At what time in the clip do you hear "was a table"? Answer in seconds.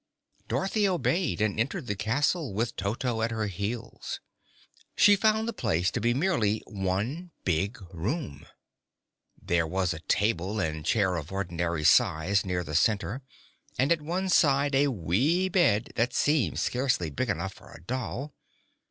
9.67-10.59